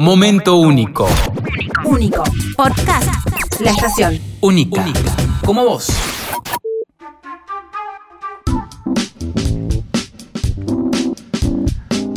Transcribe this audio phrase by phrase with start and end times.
[0.00, 1.06] Momento único.
[1.84, 2.24] Único.
[2.56, 3.60] Podcast.
[3.60, 4.18] La estación.
[4.40, 4.84] Única.
[5.44, 5.88] Como vos.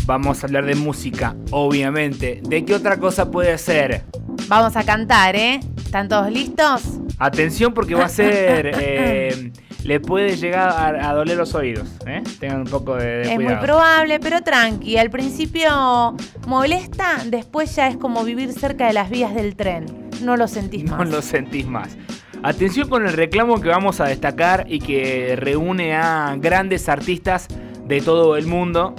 [0.05, 2.42] Vamos a hablar de música, obviamente.
[2.44, 4.05] ¿De qué otra cosa puede ser?
[4.48, 5.59] Vamos a cantar, ¿eh?
[5.78, 6.82] ¿Están todos listos?
[7.20, 8.71] Atención porque va a ser...
[8.80, 9.52] eh,
[9.88, 11.87] le puede llegar a, a doler los oídos.
[12.05, 12.21] ¿eh?
[12.41, 13.55] Tengan un poco de, de es cuidado.
[13.55, 14.97] muy probable, pero tranqui.
[14.97, 16.15] Al principio
[16.45, 20.09] molesta, después ya es como vivir cerca de las vías del tren.
[20.21, 21.09] No lo sentís No más.
[21.09, 21.97] lo sentís más.
[22.43, 27.47] Atención con el reclamo que vamos a destacar y que reúne a grandes artistas
[27.86, 28.93] de todo el mundo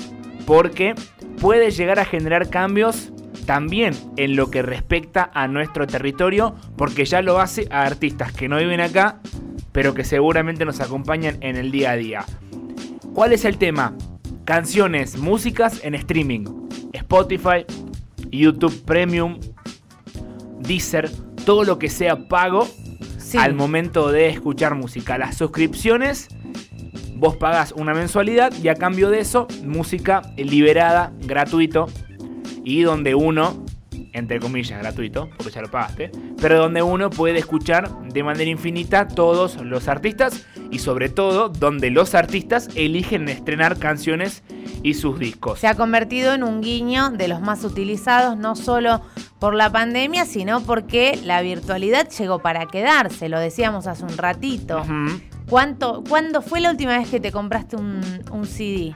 [0.46, 0.94] porque
[1.38, 3.10] puede llegar a generar cambios
[3.46, 8.48] también en lo que respecta a nuestro territorio porque ya lo hace a artistas que
[8.48, 9.20] no viven acá
[9.72, 12.24] pero que seguramente nos acompañan en el día a día.
[13.14, 13.94] ¿Cuál es el tema?
[14.44, 16.44] Canciones, músicas en streaming.
[16.92, 17.64] Spotify,
[18.30, 19.38] YouTube Premium,
[20.60, 21.10] Deezer,
[21.44, 22.68] todo lo que sea pago
[23.18, 23.36] Sí.
[23.36, 25.18] al momento de escuchar música.
[25.18, 26.28] Las suscripciones,
[27.16, 31.88] vos pagás una mensualidad y a cambio de eso, música liberada, gratuito
[32.64, 33.64] y donde uno,
[34.18, 39.08] entre comillas, gratuito, porque ya lo pagaste, pero donde uno puede escuchar de manera infinita
[39.08, 44.42] todos los artistas y sobre todo donde los artistas eligen estrenar canciones
[44.82, 45.60] y sus discos.
[45.60, 49.00] Se ha convertido en un guiño de los más utilizados, no solo
[49.38, 54.84] por la pandemia, sino porque la virtualidad llegó para quedarse, lo decíamos hace un ratito.
[55.48, 58.94] ¿Cuánto, ¿Cuándo fue la última vez que te compraste un, un CD?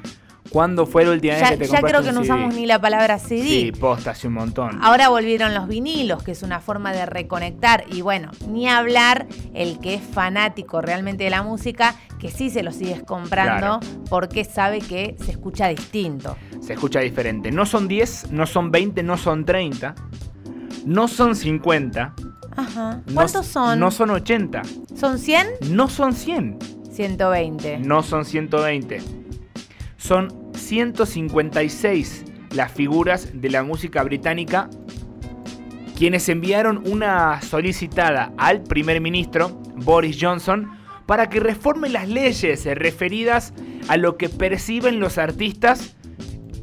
[0.52, 2.32] ¿Cuándo fue la última vez Ya, que te ya compraste creo que un no CD?
[2.34, 3.42] usamos ni la palabra CD.
[3.42, 4.78] Sí, posta, hace un montón.
[4.82, 7.84] Ahora volvieron los vinilos, que es una forma de reconectar.
[7.90, 12.62] Y bueno, ni hablar el que es fanático realmente de la música, que sí se
[12.62, 13.80] lo sigues comprando
[14.10, 16.36] porque sabe que se escucha distinto.
[16.60, 17.50] se escucha diferente.
[17.50, 19.94] No son 10, no son 20, no son 30,
[20.84, 22.14] no son 50.
[22.56, 23.00] Ajá.
[23.06, 23.80] no- ¿Cuántos son?
[23.80, 24.60] No son 80,
[24.94, 25.46] ¿Son 100?
[25.70, 26.58] no son 100,
[26.92, 27.78] 120.
[27.78, 29.00] no son 120.
[29.96, 30.28] Son
[30.72, 32.24] 156
[32.54, 34.70] las figuras de la música británica
[35.98, 40.70] quienes enviaron una solicitada al primer ministro Boris Johnson
[41.04, 43.52] para que reforme las leyes referidas
[43.88, 45.94] a lo que perciben los artistas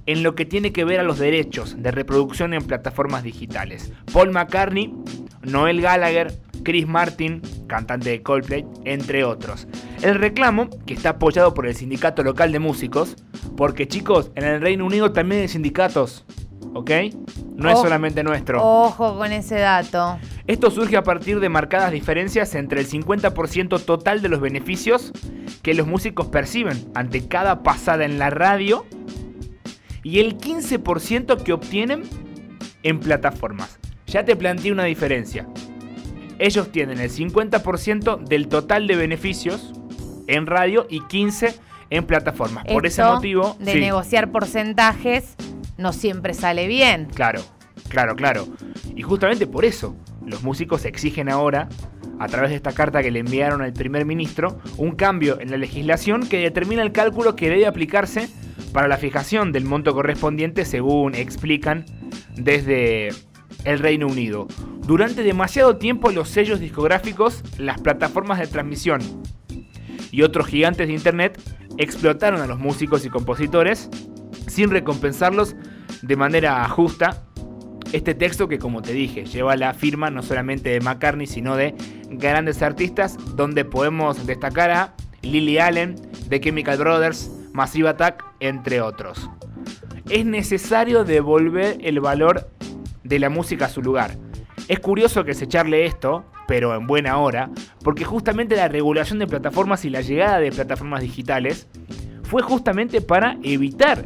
[0.08, 3.94] en lo que tiene que ver a los derechos de reproducción en plataformas digitales.
[4.12, 4.92] Paul McCartney,
[5.44, 6.34] Noel Gallagher,
[6.64, 9.68] Chris Martin, cantante de Coldplay, entre otros.
[10.02, 13.16] El reclamo, que está apoyado por el sindicato local de músicos,
[13.58, 16.26] porque chicos, en el Reino Unido también hay sindicatos,
[16.74, 16.92] ¿ok?
[17.56, 17.84] No es Oh.
[17.84, 18.64] solamente nuestro.
[18.64, 20.18] Ojo con ese dato.
[20.48, 25.12] Esto surge a partir de marcadas diferencias entre el 50% total de los beneficios
[25.62, 28.86] que los músicos perciben ante cada pasada en la radio
[30.02, 32.04] y el 15% que obtienen
[32.84, 33.78] en plataformas.
[34.08, 35.46] Ya te planteé una diferencia.
[36.40, 39.74] Ellos tienen el 50% del total de beneficios
[40.30, 41.56] en radio y 15%
[41.90, 42.66] en plataformas.
[42.66, 43.58] Por ese motivo...
[43.60, 43.80] De sí.
[43.80, 45.36] negociar porcentajes
[45.78, 47.08] no siempre sale bien.
[47.14, 47.42] Claro,
[47.88, 48.48] claro, claro.
[48.96, 49.96] Y justamente por eso,
[50.26, 51.68] los músicos exigen ahora,
[52.20, 55.58] a través de esta carta que le enviaron al primer ministro, un cambio en la
[55.58, 58.30] legislación que determina el cálculo que debe aplicarse
[58.74, 61.86] para la fijación del monto correspondiente, según explican
[62.36, 63.10] desde
[63.64, 64.48] el Reino Unido.
[64.86, 69.02] Durante demasiado tiempo los sellos discográficos, las plataformas de transmisión
[70.12, 71.42] y otros gigantes de Internet
[71.78, 73.90] explotaron a los músicos y compositores
[74.48, 75.56] sin recompensarlos
[76.02, 77.24] de manera justa.
[77.92, 81.74] Este texto que como te dije lleva la firma no solamente de McCartney sino de
[82.10, 85.96] grandes artistas donde podemos destacar a Lily Allen,
[86.30, 89.30] The Chemical Brothers, Massive Attack, entre otros.
[90.10, 92.50] Es necesario devolver el valor
[93.04, 94.18] de la música a su lugar.
[94.68, 97.52] Es curioso que se echarle esto, pero en buena hora,
[97.84, 101.68] porque justamente la regulación de plataformas y la llegada de plataformas digitales
[102.24, 104.04] fue justamente para evitar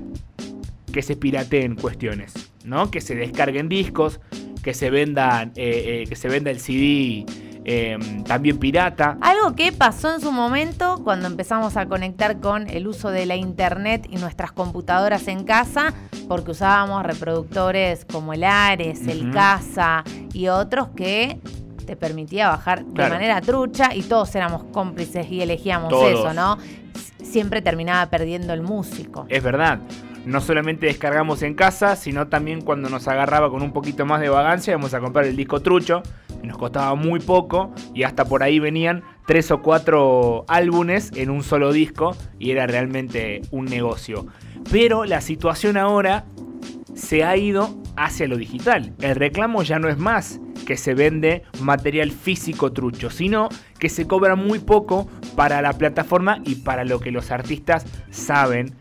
[0.91, 2.91] que se pirateen cuestiones, ¿no?
[2.91, 4.19] Que se descarguen discos,
[4.62, 7.25] que se vendan, eh, eh, que se venda el CD
[7.63, 7.97] eh,
[8.27, 9.18] también pirata.
[9.21, 13.38] Algo que pasó en su momento cuando empezamos a conectar con el uso de la
[13.38, 15.94] internet y nuestras computadoras en casa,
[16.27, 19.31] porque usábamos reproductores como el Ares, el.
[19.31, 20.03] Casa
[20.33, 21.39] y otros que
[21.83, 26.12] te permitía bajar de manera trucha y todos éramos cómplices y elegíamos Todos.
[26.12, 26.57] eso, ¿no?
[27.24, 29.25] Siempre terminaba perdiendo el músico.
[29.30, 29.80] Es verdad.
[30.25, 34.30] No solamente descargamos en casa, sino también cuando nos agarraba con un poquito más de
[34.30, 36.01] vagancia, íbamos a comprar el disco trucho,
[36.39, 41.30] que nos costaba muy poco, y hasta por ahí venían tres o cuatro álbumes en
[41.30, 44.25] un solo disco, y era realmente un negocio.
[44.71, 46.24] Pero la situación ahora
[46.94, 48.94] se ha ido hacia lo digital.
[49.01, 53.50] El reclamo ya no es más que se vende material físico trucho, sino
[53.80, 58.74] que se cobra muy poco para la plataforma y para lo que los artistas saben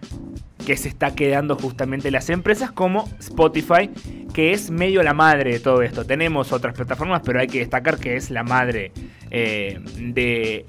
[0.65, 3.91] que se está quedando justamente las empresas como Spotify,
[4.33, 6.05] que es medio la madre de todo esto.
[6.05, 8.93] Tenemos otras plataformas, pero hay que destacar que es la madre
[9.35, 10.67] eh, de,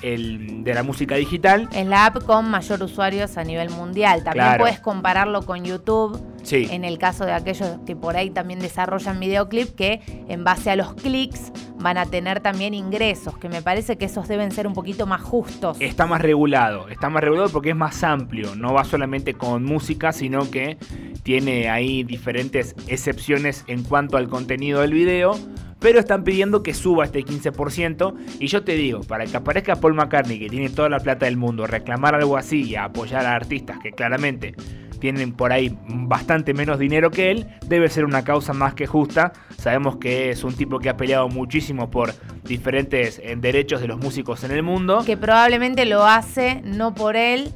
[0.64, 1.68] de, la música digital.
[1.74, 4.24] Es la app con mayor usuarios a nivel mundial.
[4.24, 6.18] También puedes compararlo con YouTube.
[6.44, 6.70] Sí.
[6.72, 10.78] En el caso de aquellos que por ahí también desarrollan videoclip, que en base a
[10.78, 14.74] los clics van a tener también ingresos, que me parece que esos deben ser un
[14.74, 15.76] poquito más justos.
[15.82, 20.14] Está más regulado, está más regulado porque es más amplio, no va solamente con música,
[20.14, 20.78] sino que
[21.24, 25.38] tiene ahí diferentes excepciones en cuanto al contenido del video,
[25.84, 28.16] pero están pidiendo que suba este 15%.
[28.40, 31.36] Y yo te digo, para que aparezca Paul McCartney, que tiene toda la plata del
[31.36, 34.56] mundo, reclamar algo así y apoyar a artistas que claramente
[35.00, 39.34] tienen por ahí bastante menos dinero que él, debe ser una causa más que justa.
[39.58, 42.14] Sabemos que es un tipo que ha peleado muchísimo por
[42.46, 45.04] diferentes eh, derechos de los músicos en el mundo.
[45.06, 47.52] Que probablemente lo hace no por él,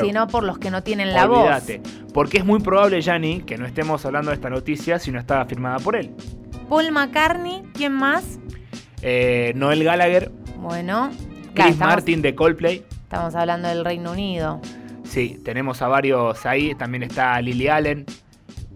[0.00, 1.82] sino por los que no tienen la Olvídate,
[2.14, 5.44] Porque es muy probable, Yanni, que no estamos hablando de esta noticia si no estaba
[5.44, 6.14] firmada por él.
[6.68, 8.38] Paul McCartney, ¿quién más?
[9.02, 10.32] Eh, Noel Gallagher.
[10.58, 11.10] Bueno.
[11.54, 12.84] Chris Martin de Coldplay.
[13.04, 14.60] Estamos hablando del Reino Unido.
[15.04, 16.74] Sí, tenemos a varios ahí.
[16.74, 18.04] También está Lily Allen,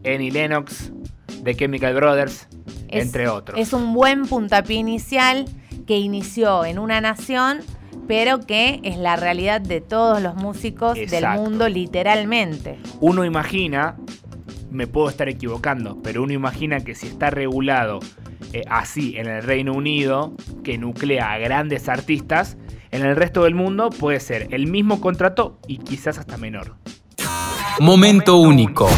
[0.05, 0.93] Annie Lennox,
[1.43, 2.49] The Chemical Brothers,
[2.89, 3.59] entre otros.
[3.59, 5.47] Es un buen puntapié inicial
[5.87, 7.59] que inició en una nación,
[8.07, 12.79] pero que es la realidad de todos los músicos del mundo, literalmente.
[13.01, 13.97] Uno imagina,
[14.71, 18.01] me puedo estar equivocando, pero uno imagina que si está regulado
[18.53, 20.33] eh, así en el Reino Unido,
[20.65, 22.57] que nuclea a grandes artistas,
[22.91, 26.75] en el resto del mundo puede ser el mismo contrato y quizás hasta menor.
[27.81, 28.89] Momento único.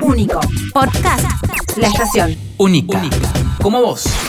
[0.00, 0.40] Único.
[0.72, 1.24] Podcast.
[1.76, 2.36] La estación.
[2.58, 3.02] Única.
[3.60, 4.25] Como vos.